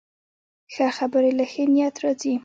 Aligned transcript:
ښه 0.73 0.87
خبرې 0.97 1.31
له 1.39 1.45
ښې 1.51 1.63
نیت 1.73 1.95
راځي 2.03 2.33